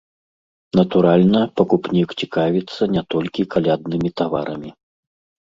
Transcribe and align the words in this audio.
Натуральна, 0.79 1.41
пакупнік 1.61 2.09
цікавіцца 2.23 2.83
не 2.95 3.05
толькі 3.17 3.47
каляднымі 3.53 4.09
таварамі. 4.25 4.69